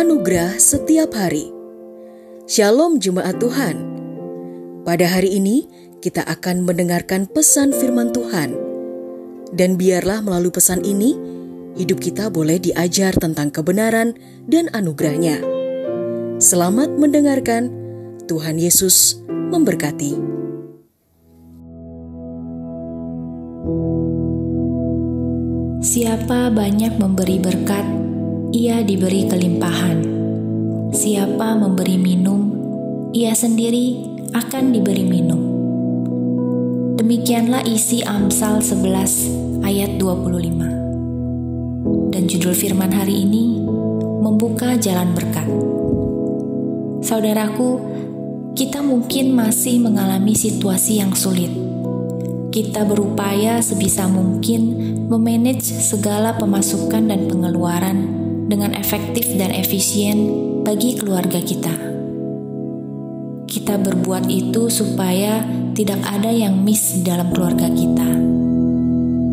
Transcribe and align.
Anugerah 0.00 0.56
setiap 0.56 1.12
hari. 1.12 1.52
Shalom 2.48 3.04
jemaat 3.04 3.36
Tuhan. 3.36 3.84
Pada 4.80 5.04
hari 5.04 5.36
ini 5.36 5.68
kita 6.00 6.24
akan 6.24 6.64
mendengarkan 6.64 7.28
pesan 7.28 7.68
firman 7.76 8.08
Tuhan. 8.08 8.56
Dan 9.52 9.76
biarlah 9.76 10.24
melalui 10.24 10.56
pesan 10.56 10.88
ini 10.88 11.20
hidup 11.76 12.00
kita 12.00 12.32
boleh 12.32 12.56
diajar 12.56 13.12
tentang 13.12 13.52
kebenaran 13.52 14.16
dan 14.48 14.72
anugerahnya. 14.72 15.44
Selamat 16.40 16.96
mendengarkan. 16.96 17.68
Tuhan 18.24 18.56
Yesus 18.56 19.20
memberkati. 19.28 20.16
Siapa 25.84 26.48
banyak 26.48 26.96
memberi 26.96 27.36
berkat, 27.36 28.09
ia 28.50 28.82
diberi 28.82 29.30
kelimpahan. 29.30 30.02
Siapa 30.90 31.54
memberi 31.54 31.94
minum, 31.94 32.50
ia 33.14 33.30
sendiri 33.30 34.02
akan 34.34 34.74
diberi 34.74 35.06
minum. 35.06 35.38
Demikianlah 36.98 37.62
isi 37.62 38.02
Amsal 38.02 38.58
11 38.58 39.62
ayat 39.62 40.02
25. 40.02 42.10
Dan 42.10 42.26
judul 42.26 42.50
firman 42.50 42.90
hari 42.90 43.22
ini 43.22 43.62
membuka 44.18 44.74
jalan 44.74 45.14
berkat. 45.14 45.46
Saudaraku, 47.06 47.78
kita 48.58 48.82
mungkin 48.82 49.30
masih 49.30 49.78
mengalami 49.78 50.34
situasi 50.34 50.98
yang 50.98 51.14
sulit. 51.14 51.54
Kita 52.50 52.82
berupaya 52.82 53.62
sebisa 53.62 54.10
mungkin 54.10 54.74
memanage 55.06 55.70
segala 55.70 56.34
pemasukan 56.34 57.06
dan 57.06 57.30
pengeluaran 57.30 58.19
dengan 58.50 58.74
efektif 58.74 59.30
dan 59.38 59.54
efisien 59.54 60.26
bagi 60.66 60.98
keluarga 60.98 61.38
kita. 61.38 61.70
Kita 63.46 63.78
berbuat 63.78 64.26
itu 64.26 64.66
supaya 64.66 65.46
tidak 65.78 66.02
ada 66.02 66.34
yang 66.34 66.58
miss 66.66 66.98
dalam 67.06 67.30
keluarga 67.30 67.70
kita. 67.70 68.10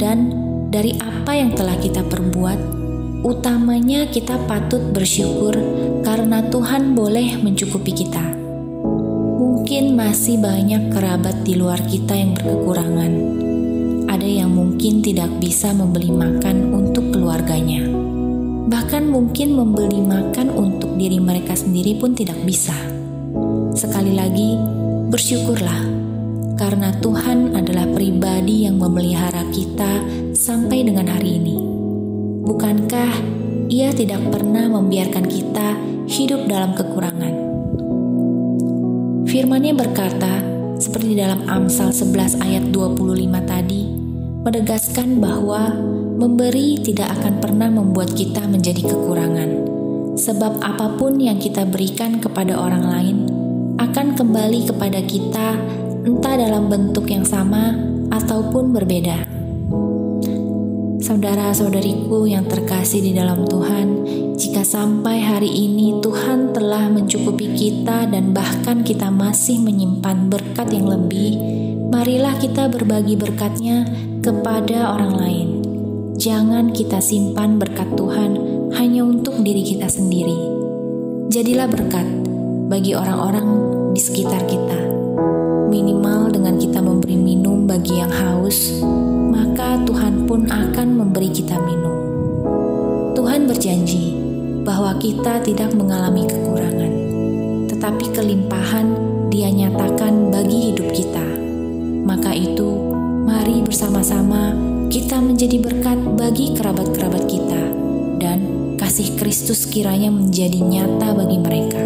Dan 0.00 0.18
dari 0.72 0.96
apa 0.96 1.36
yang 1.36 1.52
telah 1.52 1.76
kita 1.76 2.00
perbuat, 2.08 2.58
utamanya 3.28 4.08
kita 4.08 4.40
patut 4.48 4.80
bersyukur 4.96 5.52
karena 6.00 6.40
Tuhan 6.48 6.96
boleh 6.96 7.36
mencukupi 7.38 7.92
kita 7.92 8.42
Mungkin 9.72 9.96
masih 9.96 10.36
banyak 10.36 10.92
kerabat 10.92 11.48
di 11.48 11.56
luar 11.56 11.80
kita 11.88 12.12
yang 12.12 12.36
berkekurangan. 12.36 13.12
Ada 14.04 14.28
yang 14.28 14.52
mungkin 14.52 15.00
tidak 15.00 15.32
bisa 15.40 15.72
membeli 15.72 16.12
makan 16.12 16.76
untuk 16.76 17.08
keluarganya. 17.08 18.01
Bahkan 18.68 19.10
mungkin 19.10 19.58
membeli 19.58 19.98
makan 19.98 20.52
untuk 20.54 20.94
diri 21.00 21.18
mereka 21.18 21.56
sendiri 21.58 21.98
pun 21.98 22.14
tidak 22.14 22.38
bisa. 22.46 22.74
Sekali 23.72 24.14
lagi, 24.14 24.54
bersyukurlah 25.08 25.80
karena 26.60 26.94
Tuhan 27.00 27.58
adalah 27.58 27.88
pribadi 27.90 28.68
yang 28.68 28.78
memelihara 28.78 29.48
kita 29.50 30.04
sampai 30.36 30.86
dengan 30.86 31.10
hari 31.10 31.40
ini. 31.40 31.56
Bukankah 32.42 33.12
Ia 33.72 33.88
tidak 33.96 34.20
pernah 34.28 34.68
membiarkan 34.68 35.24
kita 35.26 35.74
hidup 36.06 36.44
dalam 36.44 36.76
kekurangan? 36.76 37.34
Firman-Nya 39.26 39.72
berkata, 39.72 40.44
seperti 40.76 41.16
dalam 41.16 41.48
Amsal 41.48 41.88
11 41.88 42.42
ayat 42.44 42.68
25 42.68 43.32
tadi, 43.48 43.88
menegaskan 44.44 45.22
bahwa 45.22 45.72
memberi 46.16 46.80
tidak 46.80 47.20
akan 47.20 47.40
pernah 47.40 47.68
membuat 47.72 48.12
kita 48.12 48.44
menjadi 48.44 48.84
kekurangan. 48.84 49.50
Sebab 50.12 50.60
apa 50.60 51.00
pun 51.00 51.16
yang 51.16 51.40
kita 51.40 51.64
berikan 51.64 52.20
kepada 52.20 52.56
orang 52.56 52.84
lain 52.84 53.16
akan 53.80 54.12
kembali 54.12 54.68
kepada 54.68 55.00
kita 55.00 55.56
entah 56.04 56.34
dalam 56.36 56.68
bentuk 56.68 57.08
yang 57.08 57.24
sama 57.24 57.72
ataupun 58.12 58.76
berbeda. 58.76 59.24
Saudara-saudariku 61.02 62.30
yang 62.30 62.46
terkasih 62.46 63.02
di 63.02 63.12
dalam 63.12 63.42
Tuhan, 63.44 64.06
jika 64.38 64.62
sampai 64.62 65.18
hari 65.18 65.50
ini 65.50 65.98
Tuhan 65.98 66.54
telah 66.54 66.86
mencukupi 66.88 67.52
kita 67.58 68.06
dan 68.06 68.30
bahkan 68.30 68.86
kita 68.86 69.10
masih 69.10 69.58
menyimpan 69.60 70.30
berkat 70.30 70.70
yang 70.70 70.86
lebih, 70.86 71.36
marilah 71.90 72.38
kita 72.38 72.70
berbagi 72.70 73.18
berkatnya 73.18 73.84
kepada 74.22 74.94
orang 74.94 75.14
lain. 75.18 75.51
Jangan 76.22 76.70
kita 76.70 77.02
simpan 77.02 77.58
berkat 77.58 77.98
Tuhan 77.98 78.38
hanya 78.78 79.02
untuk 79.02 79.42
diri 79.42 79.66
kita 79.66 79.90
sendiri. 79.90 80.38
Jadilah 81.26 81.66
berkat 81.66 82.06
bagi 82.70 82.94
orang-orang 82.94 83.50
di 83.90 83.98
sekitar 83.98 84.46
kita. 84.46 84.78
Minimal 85.66 86.30
dengan 86.30 86.62
kita 86.62 86.78
memberi 86.78 87.18
minum 87.18 87.66
bagi 87.66 87.98
yang 87.98 88.14
haus, 88.14 88.78
maka 89.34 89.82
Tuhan 89.82 90.30
pun 90.30 90.46
akan 90.46 90.94
memberi 90.94 91.26
kita 91.26 91.58
minum. 91.58 91.96
Tuhan 93.18 93.50
berjanji 93.50 94.14
bahwa 94.62 94.94
kita 95.02 95.42
tidak 95.42 95.74
mengalami 95.74 96.22
kekurangan, 96.30 96.92
tetapi 97.66 98.14
kelimpahan 98.14 98.94
Dia 99.26 99.50
nyatakan 99.50 100.30
bagi 100.30 100.70
hidup 100.70 100.86
kita. 100.94 101.01
Menjadi 105.42 105.58
berkat 105.58 105.98
bagi 106.14 106.54
kerabat-kerabat 106.54 107.26
kita, 107.26 107.62
dan 108.22 108.38
kasih 108.78 109.18
Kristus 109.18 109.66
kiranya 109.66 110.06
menjadi 110.06 110.62
nyata 110.62 111.18
bagi 111.18 111.34
mereka. 111.42 111.82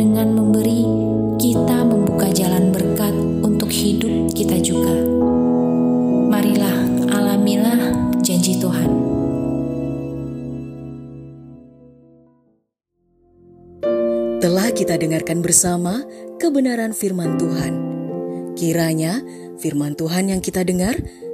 Dengan 0.00 0.32
memberi, 0.32 0.80
kita 1.36 1.84
membuka 1.84 2.32
jalan 2.32 2.72
berkat 2.72 3.12
untuk 3.44 3.68
hidup 3.68 4.32
kita 4.32 4.56
juga. 4.64 4.88
Telah 14.40 14.72
kita 14.72 14.96
dengarkan 14.96 15.44
bersama 15.44 16.00
kebenaran 16.40 16.96
firman 16.96 17.36
Tuhan. 17.36 17.72
Kiranya 18.56 19.20
firman 19.60 19.92
Tuhan 19.92 20.32
yang 20.32 20.40
kita 20.40 20.64
dengar 20.64 20.96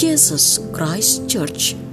Jesus 0.00 0.58
Christ 0.72 1.28
Church. 1.28 1.89